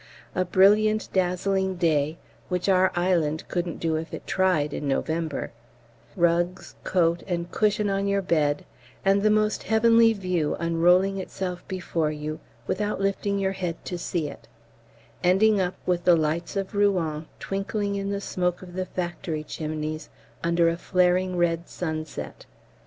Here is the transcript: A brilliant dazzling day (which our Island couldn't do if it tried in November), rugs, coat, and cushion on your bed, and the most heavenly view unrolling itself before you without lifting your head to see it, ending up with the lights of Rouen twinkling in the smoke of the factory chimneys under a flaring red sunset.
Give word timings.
A 0.33 0.43
brilliant 0.43 1.09
dazzling 1.13 1.75
day 1.75 2.17
(which 2.49 2.67
our 2.67 2.91
Island 2.95 3.43
couldn't 3.49 3.77
do 3.77 3.97
if 3.97 4.15
it 4.15 4.25
tried 4.25 4.73
in 4.73 4.87
November), 4.87 5.51
rugs, 6.15 6.73
coat, 6.83 7.21
and 7.27 7.51
cushion 7.51 7.87
on 7.87 8.07
your 8.07 8.23
bed, 8.23 8.65
and 9.05 9.21
the 9.21 9.29
most 9.29 9.61
heavenly 9.61 10.11
view 10.13 10.55
unrolling 10.59 11.19
itself 11.19 11.63
before 11.67 12.09
you 12.11 12.39
without 12.65 12.99
lifting 12.99 13.37
your 13.37 13.51
head 13.51 13.75
to 13.85 13.99
see 13.99 14.27
it, 14.27 14.47
ending 15.23 15.61
up 15.61 15.75
with 15.85 16.03
the 16.03 16.15
lights 16.15 16.55
of 16.55 16.73
Rouen 16.73 17.27
twinkling 17.39 17.93
in 17.93 18.09
the 18.09 18.21
smoke 18.21 18.63
of 18.63 18.73
the 18.73 18.87
factory 18.87 19.43
chimneys 19.43 20.09
under 20.43 20.67
a 20.67 20.77
flaring 20.77 21.37
red 21.37 21.69
sunset. 21.69 22.47